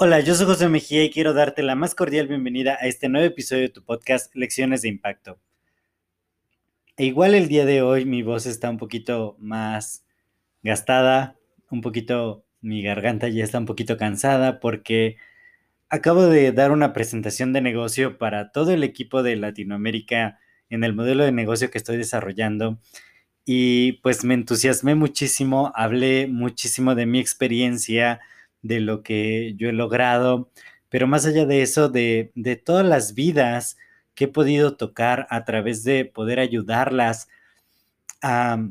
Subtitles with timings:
[0.00, 3.26] Hola, yo soy José Mejía y quiero darte la más cordial bienvenida a este nuevo
[3.26, 5.40] episodio de tu podcast Lecciones de Impacto.
[6.96, 10.04] E igual el día de hoy mi voz está un poquito más
[10.62, 11.36] gastada,
[11.68, 15.16] un poquito, mi garganta ya está un poquito cansada porque
[15.88, 20.38] acabo de dar una presentación de negocio para todo el equipo de Latinoamérica
[20.70, 22.78] en el modelo de negocio que estoy desarrollando
[23.50, 28.20] y pues me entusiasmé muchísimo, hablé muchísimo de mi experiencia,
[28.60, 30.50] de lo que yo he logrado,
[30.90, 32.30] pero más allá de eso, de,
[32.62, 33.78] todas las vidas
[34.14, 37.28] que he podido tocar a través de poder ayudarlas
[38.20, 38.68] a,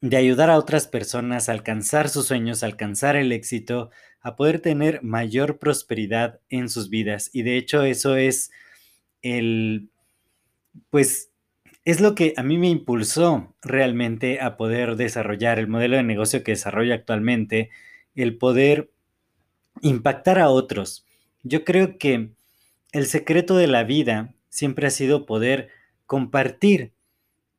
[0.00, 3.90] de ayudar a otras personas a alcanzar sus sueños, a alcanzar el éxito,
[4.22, 7.28] a poder tener mayor prosperidad en sus vidas.
[7.34, 8.50] Y de hecho eso es
[9.20, 9.90] el,
[10.88, 11.30] pues,
[11.86, 16.42] es lo que a mí me impulsó realmente a poder desarrollar el modelo de negocio
[16.42, 17.70] que desarrollo actualmente
[18.16, 18.90] el poder
[19.82, 21.06] impactar a otros.
[21.44, 22.30] Yo creo que
[22.90, 25.68] el secreto de la vida siempre ha sido poder
[26.06, 26.92] compartir.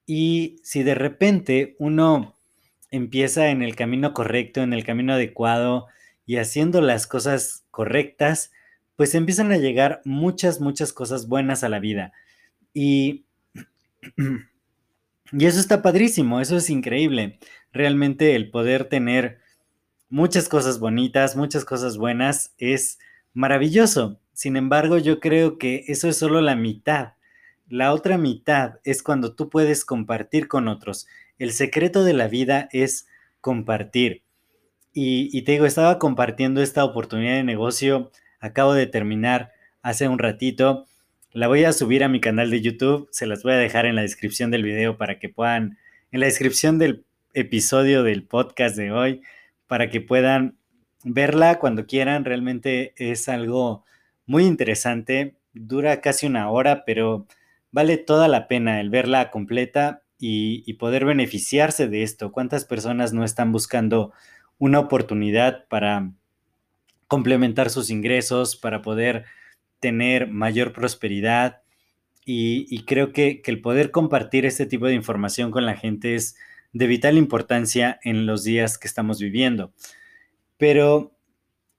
[0.06, 2.36] Y si de repente uno
[2.92, 5.88] empieza en el camino correcto, en el camino adecuado
[6.26, 8.52] y haciendo las cosas correctas,
[8.98, 12.12] pues empiezan a llegar muchas, muchas cosas buenas a la vida.
[12.74, 13.24] Y,
[15.32, 17.40] y eso está padrísimo, eso es increíble.
[17.72, 19.40] Realmente el poder tener
[20.10, 23.00] muchas cosas bonitas, muchas cosas buenas, es
[23.34, 24.20] maravilloso.
[24.34, 27.14] Sin embargo, yo creo que eso es solo la mitad.
[27.70, 31.08] La otra mitad es cuando tú puedes compartir con otros.
[31.38, 33.08] El secreto de la vida es
[33.42, 34.24] compartir.
[34.94, 39.52] Y, te digo, estaba compartiendo esta oportunidad de negocio, acabo de terminar
[39.84, 40.88] hace un ratito.
[41.34, 43.96] La voy a subir a mi canal de YouTube, se las voy a dejar en
[43.96, 45.78] la descripción del video para que puedan,
[46.12, 49.22] en la descripción del episodio del podcast de hoy,
[49.68, 50.58] para que puedan
[51.04, 52.24] verla cuando quieran.
[52.24, 53.84] Realmente es algo
[54.26, 55.36] muy interesante.
[55.54, 57.28] Dura casi una hora, pero
[57.72, 62.32] vale toda la pena el verla completa y, poder beneficiarse de esto.
[62.32, 64.14] ¿Cuántas personas no están buscando
[64.58, 66.12] una oportunidad para
[67.08, 69.26] complementar sus ingresos, para poder
[69.88, 71.62] tener mayor prosperidad?
[72.26, 76.36] Y, creo que, el poder compartir este tipo de información con la gente es
[76.74, 79.72] de vital importancia en los días que estamos viviendo.
[80.58, 81.16] Pero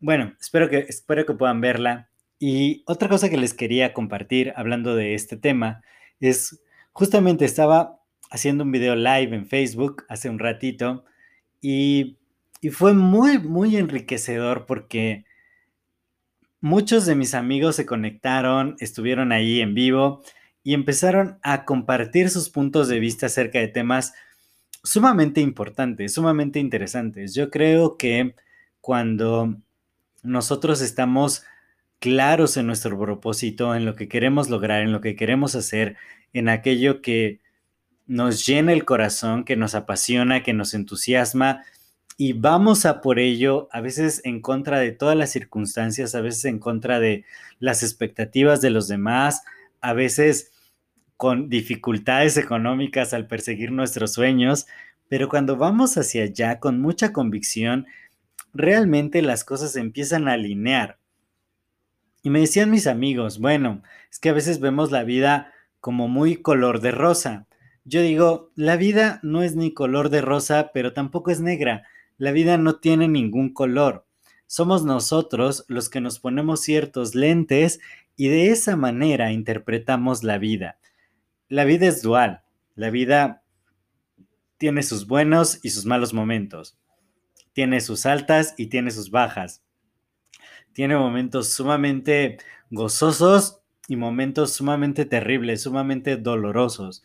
[0.00, 2.08] bueno, espero que, espero que puedan verla.
[2.38, 5.82] Y otra cosa que les quería compartir hablando de este tema
[6.18, 11.04] es justamente estaba haciendo un video live en Facebook hace un ratito
[11.60, 12.16] y
[12.72, 15.26] fue muy, muy enriquecedor porque
[16.60, 20.22] muchos de mis amigos se conectaron, estuvieron ahí en vivo
[20.62, 24.14] y empezaron a compartir sus puntos de vista acerca de temas
[24.82, 27.34] sumamente importantes, sumamente interesantes.
[27.34, 28.34] Yo creo que
[28.80, 29.56] cuando
[30.22, 31.44] nosotros estamos
[32.00, 35.96] claros en nuestro propósito, en lo que queremos lograr, en lo que queremos hacer,
[36.32, 37.40] en aquello que
[38.06, 41.64] nos llena el corazón, que nos apasiona, que nos entusiasma,
[42.20, 46.46] y vamos a por ello, a veces en contra de todas las circunstancias, a veces
[46.46, 47.24] en contra de
[47.60, 49.44] las expectativas de los demás,
[49.80, 50.50] a veces
[51.16, 54.66] con dificultades económicas al perseguir nuestros sueños,
[55.08, 57.86] pero cuando vamos hacia allá con mucha convicción,
[58.52, 60.98] realmente las cosas empiezan a alinear.
[62.24, 66.34] Y me decían mis amigos, bueno, es que a veces vemos la vida como muy
[66.34, 67.46] color de rosa.
[67.84, 71.84] Yo digo, la vida no es ni color de rosa, pero tampoco es negra.
[72.18, 74.06] La vida no tiene ningún color.
[74.46, 77.80] Somos nosotros los que nos ponemos ciertos lentes
[78.16, 80.78] y de esa manera interpretamos la vida
[81.48, 82.42] la vida es dual.
[82.74, 83.42] La vida
[84.58, 86.78] tiene sus buenos y sus malos momentos.
[87.52, 89.64] Tiene sus altas y tiene sus bajas.
[90.72, 92.38] Tiene momentos sumamente
[92.70, 97.02] gozosos y momentos sumamente terribles, sumamente dolorosos.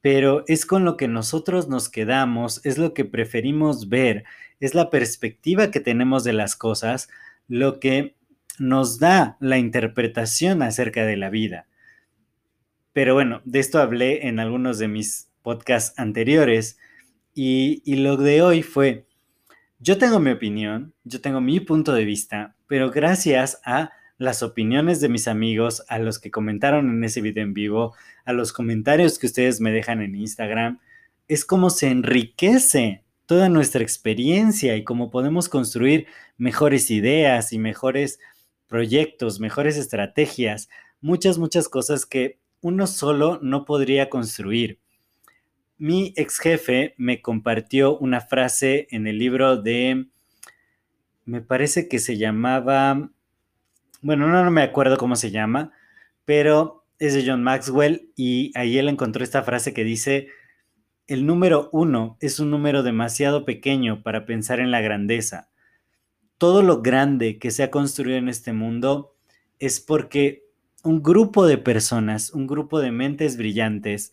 [0.00, 4.24] Pero es con lo que nosotros nos quedamos, es lo que preferimos ver,
[4.60, 7.08] es la perspectiva que tenemos de las cosas,
[7.48, 8.16] lo que
[8.58, 11.66] nos da la interpretación acerca de la vida.
[12.92, 16.78] Pero bueno, de esto hablé en algunos de mis podcasts anteriores
[17.34, 19.06] Y, y lo de hoy fue,
[19.80, 25.00] yo tengo mi opinión, yo tengo mi punto de vista, pero gracias a las opiniones
[25.00, 27.94] de mis amigos, a los que comentaron en ese video en vivo,
[28.24, 30.80] a los comentarios que ustedes me dejan en Instagram,
[31.28, 36.06] es como se enriquece toda nuestra experiencia y cómo podemos construir
[36.36, 38.18] mejores ideas y mejores
[38.66, 40.68] proyectos, mejores estrategias,
[41.00, 44.80] muchas, muchas cosas que uno solo no podría construir.
[45.76, 50.06] Mi ex jefe me compartió una frase en el libro de,
[51.24, 53.12] me parece que se llamaba
[54.00, 55.72] bueno, no, no me acuerdo cómo se llama,
[56.24, 60.28] pero es de John Maxwell y ahí él encontró esta frase que dice,
[61.06, 65.48] el número uno es un número demasiado pequeño para pensar en la grandeza.
[66.36, 69.14] Todo lo grande que se ha construido en este mundo
[69.58, 70.44] es porque
[70.84, 74.12] un grupo de personas, un grupo de mentes brillantes,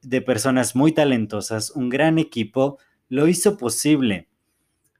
[0.00, 2.78] de personas muy talentosas, un gran equipo,
[3.08, 4.27] lo hizo posible.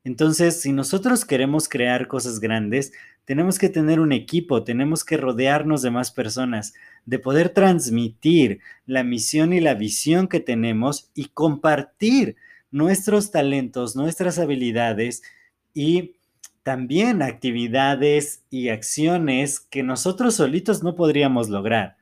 [0.05, 2.93] Entonces, si nosotros queremos crear cosas grandes,
[3.25, 6.73] tenemos que tener un equipo, tenemos que rodearnos de más personas,
[7.05, 12.37] de poder transmitir la misión y la visión que tenemos y compartir
[12.71, 15.23] nuestros talentos, nuestras habilidades
[15.75, 16.17] y
[16.63, 21.97] también actividades y acciones que nosotros solitos no podríamos lograr.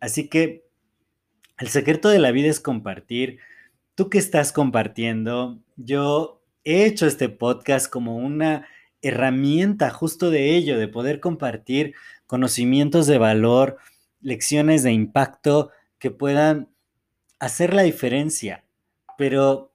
[0.00, 0.64] Así que
[1.58, 3.38] el secreto de la vida es compartir.
[3.94, 6.37] Tú que estás compartiendo, yo
[6.68, 8.68] he hecho este podcast como una
[9.00, 11.94] herramienta justo de ello, de poder compartir
[12.26, 13.78] conocimientos de valor,
[14.20, 16.68] lecciones de impacto que puedan
[17.38, 18.64] hacer la diferencia.
[19.16, 19.72] Pero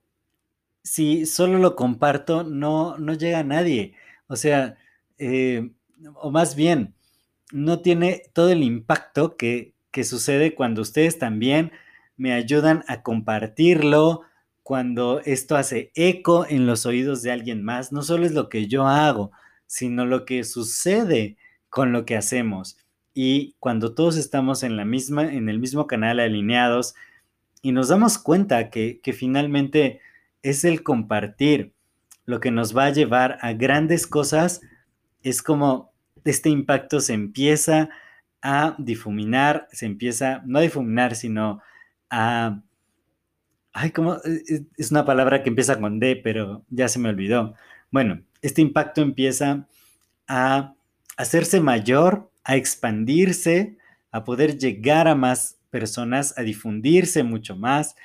[0.84, 3.96] si solo lo comparto, no, no llega a nadie.
[4.28, 4.78] O sea,
[5.18, 5.72] eh,
[6.14, 6.94] o más bien,
[7.52, 11.72] no tiene todo el impacto que, que sucede cuando ustedes también
[12.18, 14.22] me ayudan a compartirlo,
[14.64, 18.68] cuando esto hace eco en los oídos de alguien más, no solo es lo que
[18.68, 19.32] yo hago,
[19.68, 21.38] sino lo que sucede
[21.70, 22.78] con lo que hacemos.
[23.14, 26.96] Y cuando todos estamos en, la misma, en el mismo canal alineados
[27.62, 30.00] y nos damos cuenta que, que finalmente
[30.42, 31.74] es el compartir
[32.26, 34.62] lo que nos va a llevar a grandes cosas,
[35.22, 35.92] es como
[36.24, 37.90] este impacto se empieza
[38.42, 41.62] a difuminar, se empieza, no a difuminar, sino
[42.10, 42.62] a
[43.74, 47.10] Ay, como e, e, es una palabra que empieza con D, pero ya se me
[47.10, 47.56] olvidó.
[47.92, 49.68] Bueno, este impacto empieza
[50.28, 50.76] a
[51.18, 53.78] hacerse mayor, a expandirse,
[54.12, 57.96] a poder llegar a más personas, a difundirse mucho más.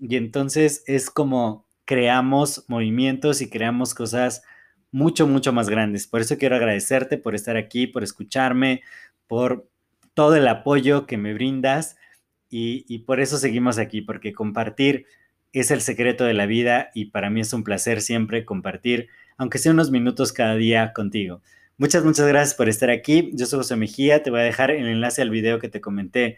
[0.00, 4.42] Y entonces es como creamos movimientos y creamos cosas
[4.92, 6.06] mucho, mucho más grandes.
[6.06, 8.82] Por eso quiero agradecerte por estar aquí, por escucharme,
[9.26, 9.68] por
[10.14, 11.96] todo el apoyo que me brindas
[12.54, 15.06] y, por eso seguimos aquí, porque compartir
[15.54, 19.08] es el secreto de la vida y para mí es un placer siempre compartir,
[19.38, 21.40] aunque sea unos minutos cada día contigo.
[21.78, 23.30] Muchas, muchas gracias por estar aquí.
[23.32, 26.36] Yo soy José Mejía, te voy a dejar el enlace al video que te comenté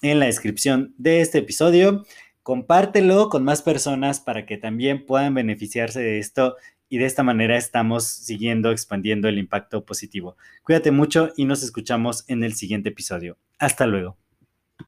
[0.00, 2.02] en la descripción de este episodio.
[2.42, 6.56] Compártelo con más personas para que también puedan beneficiarse de esto
[6.88, 10.36] y de esta manera estamos siguiendo expandiendo el impacto positivo.
[10.62, 13.36] Cuídate mucho y nos escuchamos en el siguiente episodio.
[13.58, 14.16] Hasta luego.